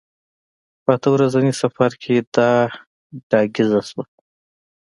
[0.83, 2.49] په اته ورځني سفر کې دا
[3.29, 4.03] ډاګیزه شوه.